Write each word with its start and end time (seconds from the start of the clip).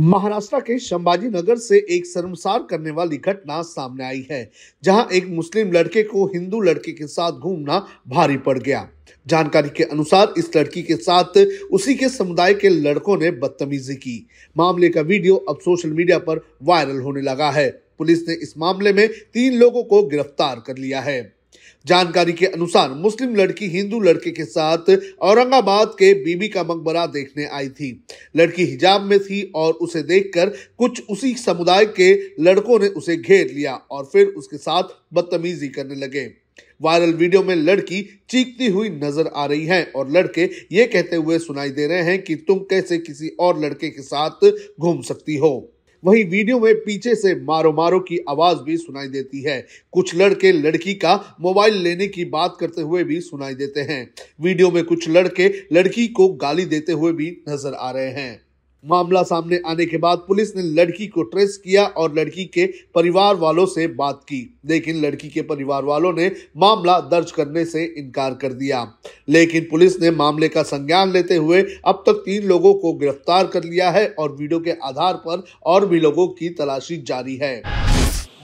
महाराष्ट्र 0.00 0.58
के 0.60 0.78
संभाजी 0.78 1.28
नगर 1.28 1.56
से 1.56 1.78
एक 1.90 2.06
शर्मसार 2.06 2.62
करने 2.70 2.90
वाली 2.90 3.16
घटना 3.16 3.60
सामने 3.62 4.04
आई 4.04 4.24
है, 4.30 4.50
जहाँ 4.82 5.08
एक 5.12 5.26
मुस्लिम 5.28 5.72
लड़के 5.72 6.02
को 6.02 6.24
हिंदू 6.26 6.60
लड़के 6.60 6.92
के 6.92 7.06
साथ 7.06 7.32
घूमना 7.32 7.78
भारी 8.08 8.36
पड़ 8.36 8.58
गया। 8.58 8.88
जानकारी 9.26 9.68
के 9.68 9.84
अनुसार 9.84 10.32
इस 10.38 10.50
लड़की 10.56 10.82
के 10.82 10.96
साथ 10.96 11.36
उसी 11.70 11.94
के 11.94 12.08
समुदाय 12.08 12.54
के 12.54 12.68
लड़कों 12.68 13.16
ने 13.18 13.30
बदतमीजी 13.32 13.94
की। 13.94 14.26
मामले 14.56 14.88
का 14.88 15.00
वीडियो 15.02 15.34
अब 15.48 15.58
सोशल 15.58 15.90
मीडिया 15.90 16.18
पर 16.20 16.40
वायरल 16.62 17.00
होने 17.00 17.20
लगा 17.22 17.50
है। 17.50 17.68
पुलिस 17.98 18.26
ने 18.28 18.34
इस 18.34 18.54
मामले 18.58 18.92
में 18.92 19.08
तीन 19.08 19.58
लोगों 19.58 19.82
को 19.84 20.02
गिरफ़्तार 20.04 20.62
कर 20.66 20.76
लिया 20.76 21.00
है। 21.00 21.20
जानकारी 21.86 22.32
के 22.32 22.46
अनुसार 22.46 22.90
मुस्लिम 22.94 23.34
लड़की 23.36 23.66
हिंदू 23.68 24.00
लड़के 24.00 24.30
के 24.30 24.44
साथ 24.44 24.90
औरंगाबाद 25.20 25.94
के 25.98 26.12
बीबी 26.14 26.48
का 26.48 26.62
मकबरा 26.64 27.06
देखने 27.08 27.46
आई 27.48 27.68
थी। 27.70 27.92
लड़की 28.36 28.64
हिजाब 28.64 29.02
में 29.02 29.18
थी 29.18 29.42
और 29.54 29.72
उसे 29.72 30.02
देखकर 30.02 30.52
कुछ 30.78 31.02
उसी 31.10 31.34
समुदाय 31.36 31.86
के 31.96 32.12
लड़कों 32.40 32.78
ने 32.78 32.88
उसे 32.90 33.16
घेर 33.16 33.50
लिया 33.54 33.74
और 33.90 34.04
फिर 34.04 34.26
उसके 34.26 34.56
साथ 34.58 34.94
बदतमीजी 35.14 35.68
करने 35.68 35.94
लगे। 35.96 36.30
वायरल 36.82 37.12
वीडियो 37.14 37.42
में 37.42 37.54
लड़की 37.56 38.02
चीखती 38.30 38.66
हुई 38.66 38.88
नज़र 38.90 39.26
आ 39.26 39.44
रही 39.46 39.66
है 39.66 39.82
और 39.96 40.10
लड़के 40.10 40.48
ये 40.72 40.86
कहते 40.86 41.16
हुए 41.16 41.38
सुनाई 41.38 41.70
दे 41.70 41.86
रहे 41.86 42.02
हैं 42.02 42.22
कि 42.22 42.34
तुम 42.38 42.58
कैसे 42.70 42.98
किसी 42.98 43.28
और 43.40 43.60
लड़के 43.60 43.90
के 43.90 44.02
साथ 44.02 44.50
घूम 44.80 45.00
सकती 45.02 45.36
हो। 45.36 45.52
वहीं 46.04 46.24
वीडियो 46.24 46.58
में 46.60 46.74
पीछे 46.74 47.14
से 47.14 47.34
मारो 47.44 47.72
मारो 47.72 47.98
की 48.00 48.18
आवाज़ 48.28 48.58
भी 48.58 48.76
सुनाई 48.76 49.08
देती 49.08 49.42
है। 49.42 49.60
कुछ 49.92 50.14
लड़के 50.14 50.52
लड़की 50.52 50.94
का 50.94 51.14
मोबाइल 51.40 51.74
लेने 51.74 52.06
की 52.06 52.24
बात 52.24 52.56
करते 52.60 52.82
हुए 52.82 53.04
भी 53.04 53.20
सुनाई 53.20 53.54
देते 53.54 53.80
हैं। 53.80 54.02
वीडियो 54.40 54.70
में 54.70 54.82
कुछ 54.84 55.08
लड़के 55.08 55.48
लड़की 55.72 56.06
को 56.08 56.28
गाली 56.36 56.64
देते 56.64 56.92
हुए 56.92 57.12
भी 57.12 57.30
नज़र 57.48 57.74
आ 57.74 57.90
रहे 57.90 58.10
हैं। 58.10 58.40
मामला 58.84 59.22
सामने 59.22 59.60
आने 59.66 59.86
के 59.86 59.96
बाद 59.96 60.18
पुलिस 60.18 60.54
ने 60.56 60.62
लड़की 60.62 61.06
को 61.06 61.22
ट्रेस 61.22 61.56
किया 61.56 61.84
और 61.86 62.14
लड़की 62.14 62.44
के 62.44 62.66
परिवार 62.94 63.34
वालों 63.36 63.66
से 63.66 63.86
बात 63.88 64.20
की। 64.24 64.38
लेकिन 64.66 65.00
लड़की 65.00 65.28
के 65.28 65.42
परिवार 65.42 65.84
वालों 65.84 66.12
ने 66.12 66.30
मामला 66.56 66.98
दर्ज 67.10 67.30
करने 67.30 67.64
से 67.64 67.84
इनकार 67.98 68.34
कर 68.34 68.52
दिया। 68.52 68.86
लेकिन 69.28 69.66
पुलिस 69.70 70.00
ने 70.00 70.10
मामले 70.10 70.48
का 70.48 70.62
संज्ञान 70.62 71.12
लेते 71.12 71.36
हुए 71.36 71.62
अब 71.86 72.02
तक 72.06 72.22
तीन 72.24 72.46
लोगों 72.46 72.74
को 72.74 72.92
गिरफ़्तार 72.94 73.46
कर 73.46 73.64
लिया 73.64 73.90
है 73.90 74.06
और 74.18 74.32
वीडियो 74.32 74.60
के 74.60 74.76
आधार 74.84 75.14
पर 75.26 75.44
और 75.66 75.86
भी 75.86 76.00
लोगों 76.00 76.26
की 76.30 76.48
तलाशी 76.54 76.96
जारी 77.02 77.36
है। 77.36 77.56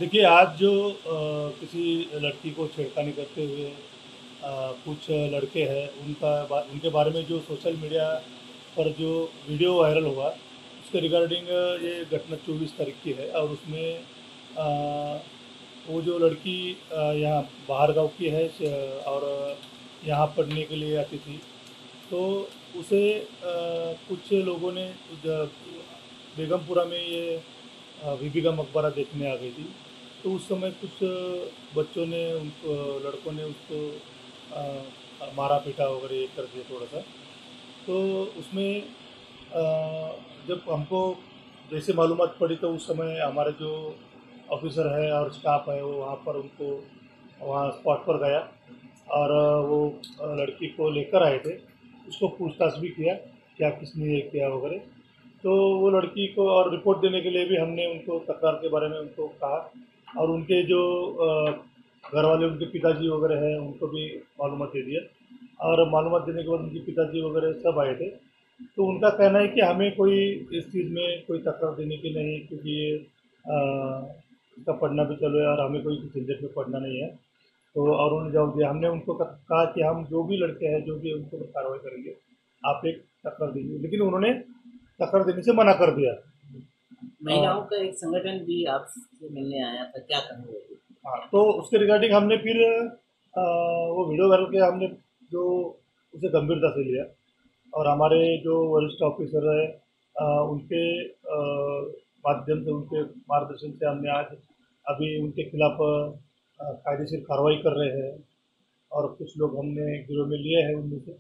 देखिए 0.01 0.25
आज 0.25 0.57
जो 0.59 0.73
आ, 0.89 1.51
किसी 1.61 2.11
लड़की 2.15 2.51
को 2.51 2.67
छेड़खानी 2.67 3.13
करते 3.13 3.45
हुए 3.45 3.71
आ, 4.45 4.71
कुछ 4.85 5.11
लड़के 5.11 5.61
हैं 5.63 5.89
उनका 6.07 6.63
उनके 6.73 6.91
बारे 6.91 7.11
में 7.11 7.25
जो 7.27 7.39
सोशल 7.41 7.77
मीडिया 7.83 8.09
पर 8.77 8.91
जो 8.93 9.11
वीडियो 9.49 9.75
वायरल 9.75 10.05
हुआ 10.07 10.29
उसके 10.79 11.01
रिगार्डिंग 11.01 11.49
ये 11.83 11.95
घटना 12.07 12.37
चौबीस 12.39 12.77
तारीख 12.77 12.97
की 13.05 13.13
है 13.13 13.29
और 13.33 13.49
उसमें 13.51 13.99
आ, 14.59 14.67
वो 15.87 16.01
जो 16.03 16.19
लड़की 16.19 16.59
यहाँ 16.93 17.43
बाहर 17.69 17.93
गाँव 17.93 18.09
की 18.19 18.29
है 18.31 18.45
और 19.07 19.25
यहाँ 20.05 20.27
पढ़ने 20.37 20.63
के 20.65 20.77
लिए 20.77 20.97
आती 20.97 21.19
थी 21.19 21.41
तो 22.11 22.21
उसे 22.77 23.03
आ, 23.19 23.55
कुछ 24.09 24.33
लोगों 24.45 24.73
ने 24.73 24.87
बेगमपुरा 26.37 26.85
में 26.85 26.99
ये 26.99 27.43
बीबी 28.17 28.43
का 28.43 28.51
मकबरा 28.53 28.91
देखने 28.93 29.31
आ 29.31 29.35
गई 29.37 29.51
थी 29.53 29.69
तो 30.23 30.33
उस 30.33 30.49
समय 30.49 30.71
कुछ 30.81 31.03
बच्चों 31.77 32.07
ने 32.07 32.25
उनको 32.35 32.75
लड़कों 33.01 33.33
ने 33.33 33.45
उसको 33.45 33.79
आ, 34.55 34.63
मारा 35.37 35.59
पीटा 35.59 35.89
वगैरह 35.89 36.15
ये 36.17 36.27
कर 36.37 36.43
दिया 36.45 36.71
थोड़ा 36.71 36.87
सा 36.87 37.05
तो 37.87 37.97
उसमें 38.39 38.83
जब 40.49 40.61
हमको 40.71 41.01
जैसे 41.71 41.93
मालूम 41.93 42.25
पड़ी 42.41 42.57
तो 42.57 42.69
उस 42.71 42.87
समय 42.87 43.19
हमारे 43.21 43.53
जो 43.61 43.71
ऑफिसर 44.53 44.87
है 44.93 45.11
और 45.13 45.31
स्टाफ 45.33 45.69
है 45.69 45.83
वो 45.83 45.93
वहाँ 45.93 46.17
पर 46.27 46.37
उनको, 46.37 46.67
वहाँ 47.41 47.71
स्पॉट 47.71 47.99
पर 48.07 48.19
गया 48.19 48.41
और 49.11 49.33
वो 49.67 49.79
लड़की 50.41 50.67
को 50.69 50.91
लेकर 50.91 51.23
आए 51.23 51.39
थे। 51.39 51.55
उसको 52.09 52.29
पूछताछ 52.29 52.79
भी 52.79 52.89
किया, 52.89 53.15
क्या 53.57 53.71
किसने 53.71 54.15
ये 54.15 54.21
किया 54.33 54.49
वगैरह। 54.49 54.79
तो 55.45 55.51
वो 55.79 55.91
लड़की 55.91 56.27
को 56.35 56.49
और 56.51 56.71
रिपोर्ट 56.71 56.99
देने 57.01 57.21
के 57.21 57.31
लिए 57.31 57.45
भी 57.47 57.57
हमने 57.57 57.87
उनको 57.87 58.19
तकरार 58.29 58.55
के 58.63 58.69
बारे 58.69 58.89
में 58.89 58.99
उनको 58.99 59.27
कहा 59.43 60.21
और 60.21 60.31
उनके 60.31 60.63
जो 60.67 60.81
घर 62.05 62.25
वाले 62.25 62.47
उनके 62.47 62.67
पिताजी 62.73 63.09
वगैरह 63.09 63.47
हैं 63.47 63.57
उनको 63.59 63.87
भी 63.87 64.07
मालूम 64.41 64.65
दे 64.67 64.83
दिया। 64.83 65.01
और 65.61 65.91
मालूम 65.91 66.19
देने 66.19 66.43
के 66.43 66.49
बाद 66.49 66.61
उनके 66.61 66.79
पिताजी 66.79 67.21
वगैरह 67.23 67.53
सब 67.53 67.79
आए 67.79 67.95
थे। 67.95 68.09
तो 68.77 68.85
उनका 68.87 69.09
कहना 69.09 69.39
है 69.39 69.49
कि 69.49 69.61
हमें 69.61 69.97
कोई 69.97 70.49
इस 70.53 70.65
चीज़ 70.73 70.93
में 70.93 71.25
कोई 71.27 71.39
तकरार 71.39 71.75
देने 71.75 71.97
की 71.97 72.15
नहीं 72.15 72.47
क्योंकि 72.47 72.71
ये 72.71 72.97
इसका 74.59 74.73
पढ़ना 74.73 75.05
भी 75.05 75.17
चलो 75.17 75.39
है 75.39 75.47
और 75.47 75.61
हमें 75.61 75.83
कोई 75.83 75.97
झंझट 75.97 76.43
में 76.43 76.53
पढ़ना 76.53 76.79
नहीं 76.79 77.01
है। 77.01 77.09
तो 77.75 77.95
और 77.95 78.13
उन्होंने 78.13 78.33
जवाब 78.33 78.57
दिया 78.57 78.71
हमने 78.71 78.89
उनको 78.89 79.15
कहा 79.15 79.65
कि 79.65 79.83
हम 79.83 80.05
जो 80.05 80.23
भी 80.23 80.37
लड़के 80.37 80.67
हैं 80.67 80.85
जो 80.85 80.97
भी 80.97 81.13
उनको 81.13 81.39
कार्रवाई 81.39 81.79
करेंगे। 81.79 82.15
आप 82.67 82.87
एक 82.87 83.05
तकरार 83.27 83.53
दीजिए। 83.53 83.79
लेकिन 83.79 84.01
उन्होंने 84.01 84.33
तकरार 85.03 85.25
देने 85.25 85.43
से 85.43 85.53
मना 85.53 85.73
कर 85.73 85.91
दिया। 85.91 86.15
महिलाओं 87.25 87.63
का 87.63 87.77
एक 87.77 87.95
संगठन 87.95 88.39
भी 88.39 88.65
आपसे 88.65 89.29
मिलने 89.35 89.63
आया 89.63 89.85
था 89.85 89.99
क्या 89.99 90.21
कहेंगे 90.21 90.59
हाँ? 91.07 91.29
तो 91.33 91.53
उसके 91.53 91.79
रिगार्डिंग 91.79 92.13
हमने 92.13 92.37
फिर 92.37 92.63
आ, 93.39 93.43
वो 93.87 94.07
वीडियो 94.11 94.29
वायरल 94.29 94.45
किया 94.45 94.67
हमने 94.67 94.87
जो 95.33 95.43
उसे 96.15 96.29
गंभीरता 96.31 96.71
से 96.71 96.85
लिया। 96.85 97.05
और 97.73 97.87
हमारे 97.89 98.21
जो 98.45 98.55
वरिष्ठ 98.69 99.03
ऑफिसर 99.03 99.49
है 99.53 99.65
उनके 100.51 100.83
माध्यम 102.25 102.63
से 102.65 102.71
उनके 102.73 103.03
मार्गदर्शन 103.33 103.73
से 103.73 103.87
हमने 103.87 104.11
आज 104.11 104.37
अभी 104.87 105.09
उनके 105.23 105.43
खिलाफ 105.51 105.77
कायदेशीर 106.61 107.21
कार्रवाई 107.29 107.57
कर 107.65 107.77
रहे 107.79 107.91
हैं। 107.99 108.15
और 108.91 109.07
कुछ 109.19 109.37
लोग 109.39 109.57
हमने 109.59 109.87
गिरोह 110.03 110.29
में 110.29 110.37
लिए 110.39 110.61
हैं 110.65 110.75
उनमें 110.75 110.99
से 110.99 111.13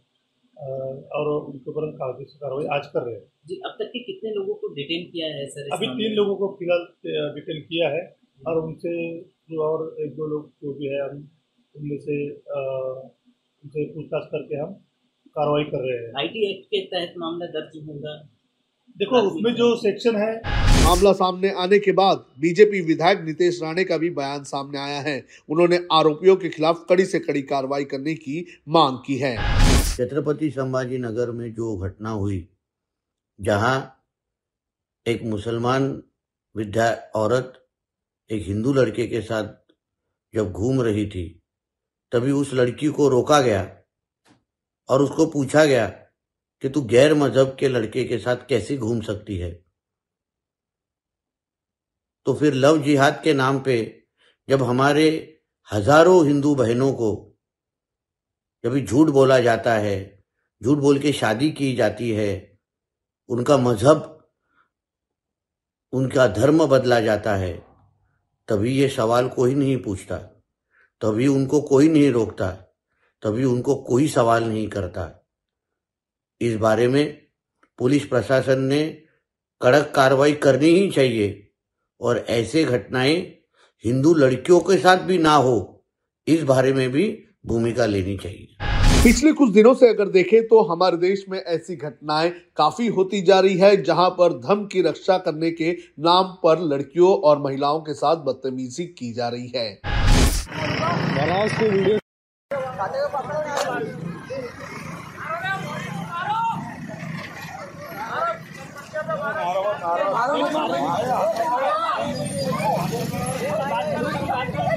और 1.16 1.28
उनके 1.28 1.70
ऊपर 1.70 1.90
कायदेशीर 1.98 2.38
कार्रवाई 2.40 2.66
आज 2.76 2.86
कर 2.92 3.02
रहे 3.02 3.14
हैं। 3.14 3.22
जी 3.48 3.56
अब 3.66 3.76
तक 3.78 3.90
के 3.92 3.98
कितने 4.04 4.30
लोगों 4.34 4.54
को 4.60 4.68
डिटेन 4.74 5.04
किया 5.10 5.26
है 5.34 5.46
सर 5.48 5.68
अभी 5.74 5.86
तीन 5.98 6.14
लोगों 6.14 6.36
को 6.36 6.48
फ़िलहाल 6.58 7.34
डिटेन 7.34 7.60
किया 7.68 7.88
है। 7.88 8.04
और 8.46 8.58
उनसे 8.58 8.92
जो 9.50 9.62
और 9.62 9.80
एक 10.04 10.14
दो 10.16 10.26
लोग 10.28 10.48
जो 10.62 10.72
भी 10.78 10.86
है 10.86 11.00
हम 11.02 11.28
उनमें 11.74 11.98
से 11.98 12.16
उनसे 13.66 13.84
पूछताछ 13.94 14.26
करके 14.32 14.56
हम 14.56 14.72
कार्रवाई 15.36 15.64
कर 15.64 15.80
रहे 15.80 15.98
हैं। 15.98 16.12
आईटी 16.18 16.50
एक्ट 16.50 16.66
के 16.66 16.80
तहत 16.86 17.14
मामला 17.18 17.46
दर्ज 17.50 17.76
होगा। 17.86 18.16
देखो 18.96 19.20
उसमें 19.20 19.54
जो 19.54 19.74
सेक्शन 19.76 20.16
है 20.16 20.34
मामला 20.84 21.12
सामने 21.12 21.50
आने 21.52 21.78
के 21.78 21.92
बाद 21.92 22.24
बीजेपी 22.40 22.80
विधायक 22.80 23.20
नितेश 23.20 23.58
राणे 23.62 23.84
का 23.84 23.96
भी 23.98 24.10
बयान 24.10 24.44
सामने 24.44 24.78
आया 24.78 25.00
है। 25.00 25.16
उन्होंने 25.48 25.78
आरोपियों 25.92 26.36
के 26.36 26.48
खिलाफ 26.48 26.84
कड़ी 26.88 27.04
से 27.04 27.18
कड़ी 27.18 27.42
कार्रवाई 27.42 27.84
करने 27.84 28.14
की 28.14 28.46
मांग 28.68 28.98
की 29.06 29.16
है। 29.16 29.36
छत्रपति 29.86 30.50
संभाजी 30.50 30.98
नगर 30.98 31.30
में 31.30 31.52
जो 31.54 31.76
घटना 31.78 32.10
हुई 32.10 32.46
जहाँ 33.38 33.76
एक 35.06 35.22
मुसलमान 35.24 36.02
विद्या 36.54 36.90
औरत 37.16 37.52
एक 38.30 38.46
हिंदू 38.46 38.72
लड़के 38.72 39.06
के 39.06 39.20
साथ 39.20 39.54
जब 40.34 40.52
घूम 40.52 40.80
रही 40.82 41.06
थी 41.06 41.24
तभी 42.16 42.32
उस 42.32 42.52
लड़की 42.52 42.88
को 42.88 43.08
रोका 43.08 43.40
गया 43.40 43.82
और 44.88 45.02
उसको 45.02 45.26
पूछा 45.26 45.64
गया 45.64 45.88
कि 46.60 46.68
तू 46.68 46.82
गैर 46.82 47.14
मज़हब 47.14 47.56
के 47.60 47.68
लड़के 47.68 48.04
के 48.04 48.18
साथ 48.18 48.36
कैसे 48.48 48.76
घूम 48.76 49.00
सकती 49.00 49.36
है? 49.36 49.64
तो 52.26 52.34
फिर 52.34 52.54
लव 52.54 52.82
जिहाद 52.82 53.20
के 53.24 53.34
नाम 53.34 53.60
पे 53.60 54.06
जब 54.48 54.62
हमारे 54.62 55.38
हज़ारों 55.72 56.26
हिंदू 56.26 56.54
बहनों 56.54 56.92
को 56.92 57.38
जब 58.64 58.78
झूठ 58.78 59.08
बोला 59.08 59.40
जाता 59.40 59.74
है, 59.74 60.24
झूठ 60.64 60.78
बोल 60.78 60.98
के 60.98 61.12
शादी 61.12 61.50
की 61.50 61.76
जाती 61.76 62.10
है, 62.10 62.58
उनका 63.28 63.56
मज़हब, 63.56 64.28
उनका 65.92 66.26
धर्म 66.26 66.66
बदला 66.66 67.00
जाता 67.00 67.36
है, 67.36 67.66
तभी 68.48 68.78
ये 68.78 68.88
सवाल 68.88 69.28
कोई 69.28 69.54
नहीं 69.54 69.82
पूछता। 69.82 70.35
तभी 71.02 71.26
उनको 71.26 71.60
कोई 71.60 71.88
नहीं 71.88 72.10
रोकता, 72.10 72.50
तभी 73.22 73.44
उनको 73.44 73.74
कोई 73.82 74.08
सवाल 74.08 74.44
नहीं 74.44 74.68
करता। 74.68 75.10
इस 76.40 76.56
बारे 76.56 76.88
में 76.88 77.16
पुलिस 77.78 78.04
प्रशासन 78.04 78.60
ने 78.60 78.84
कड़क 79.60 79.92
कार्रवाई 79.96 80.32
करनी 80.32 80.68
ही 80.68 80.90
चाहिए 80.90 81.48
और 82.00 82.24
ऐसे 82.28 82.64
घटनाएँ 82.64 83.16
हिंदू 83.84 84.14
लड़कियों 84.14 84.60
के 84.60 84.76
साथ 84.78 84.96
भी 84.96 85.18
ना 85.18 85.34
हो, 85.34 85.84
इस 86.26 86.42
बारे 86.42 86.72
में 86.72 86.90
भी 86.90 87.08
भूमिका 87.46 87.86
लेनी 87.86 88.16
चाहिए। 88.18 88.46
पिछले 89.04 89.32
कुछ 89.32 89.50
दिनों 89.50 89.74
से 89.74 89.88
अगर 89.88 90.08
देखें 90.08 90.46
तो 90.48 90.62
हमारे 90.62 90.96
देश 90.96 91.24
में 91.28 91.38
ऐसी 91.38 91.76
घटनाएँ 91.76 92.30
काफ़ी 92.56 92.86
होती 92.86 93.20
जा 93.22 93.40
रही 93.40 93.58
है, 93.58 93.82
जहाँ 93.82 94.08
पर 94.10 94.32
धर्म 94.38 94.64
की 94.66 94.82
रक्षा 94.82 95.18
करने 95.18 95.50
के 95.50 95.72
नाम 95.98 96.36
पर 96.44 96.62
लड़कियों 96.64 97.12
और 97.20 97.42
महिलाओं 97.42 97.80
के 97.80 97.94
साथ 97.94 98.24
बदतमीजी 98.24 98.86
की 98.98 99.12
जा 99.12 99.28
रही 99.28 99.52
है। 99.56 99.95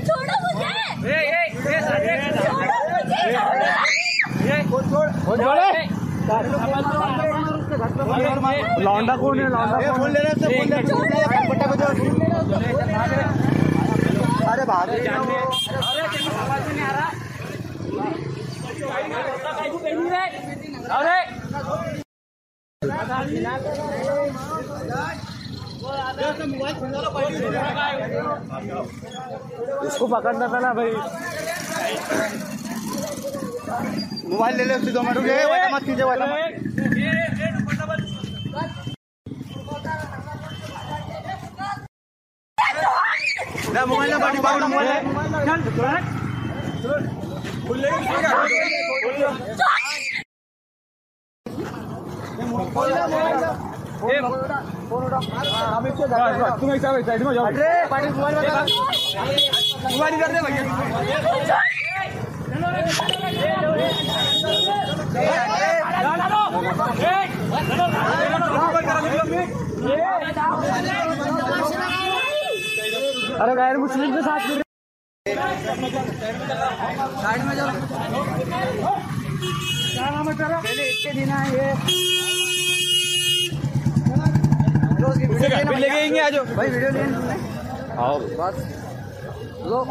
छोड़ो 0.07 0.35
मुझे 0.43 0.69
छोड़ो 0.69 0.89
मुझे 1.49 1.79
लौंडा 8.83 9.15
कौन 9.17 9.39
है? 9.39 9.49
लौंडा 9.49 9.91
कौन 9.97 10.11
ले 10.13 10.19
अरे 14.49 14.63
भाग 14.65 14.89
इसको 29.87 30.07
पकड़ना 30.07 30.47
था 30.53 30.59
ना 30.59 30.73
भाई। 30.79 30.91
मोबाइल 34.29 34.55
ले 34.57 34.63
ले 34.65 34.75
उससे 34.75 34.91
दो 34.91 35.01
मिनट 35.01 35.17
रुके 35.17 35.37
मत 35.73 35.83
कीजिए 35.83 36.05
ना 43.73 43.85
मोबाइल 43.85 44.11
ना 44.11 44.17
बाटी 44.17 44.39
बाबू 44.45 44.67
मोबाइल 44.67 44.87
चल। 45.47 46.28
तुम 56.59 56.71
एक 56.73 56.81
साइड 56.81 57.23
में 57.23 57.33
जाओ 57.33 57.45
मोबाइल 59.89 60.15
कर 60.21 60.31
दे 60.33 60.41
भैया 60.45 61.59
अरे 73.41 73.53
गैर 73.55 73.77
मुस्लिम 73.77 74.15
के 74.15 74.21
साथ 74.21 74.68
साइड 77.24 77.42
में 77.44 77.54
जाओ 77.56 77.70
क्या 79.94 80.10
नाम 80.10 80.28
है 80.28 80.34
तेरा 80.36 80.58
पहले 80.60 80.82
इसके 80.90 81.12
दिन 81.18 81.28
है 81.28 81.40
ये 81.54 81.66
वीडियो 85.68 85.88
लेंगे 85.90 86.20
आज 86.20 86.36
भाई 86.56 86.68
वीडियो 86.68 86.90
लेंगे 86.90 87.36
आओ 88.04 88.18
बस 88.40 88.56
लो 89.72 89.84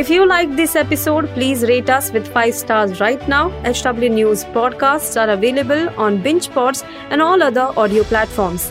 If 0.00 0.08
you 0.08 0.24
like 0.24 0.52
this 0.58 0.74
episode, 0.80 1.26
please 1.30 1.62
rate 1.68 1.90
us 1.90 2.10
with 2.12 2.28
5 2.34 2.54
stars 2.54 3.00
right 3.00 3.24
now. 3.28 3.40
HW 3.70 4.10
News 4.18 4.44
podcasts 4.56 5.20
are 5.22 5.30
available 5.30 5.82
on 6.04 6.22
BingePods 6.26 6.84
and 7.10 7.20
all 7.20 7.42
other 7.42 7.66
audio 7.76 8.04
platforms. 8.04 8.70